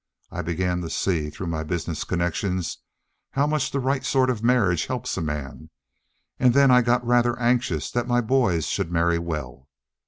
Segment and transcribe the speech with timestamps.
[0.31, 2.79] I began to see through my business connections
[3.33, 5.69] how much the right sort of a marriage helps a man,
[6.39, 9.69] and then I got rather anxious that my boys should marry well.